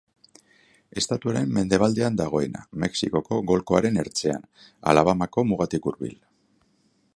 [1.01, 4.49] Estatuaren mendebaldean dagoena, Mexikoko Golkoaren ertzean,
[4.95, 6.17] Alabamako mugatik hurbil.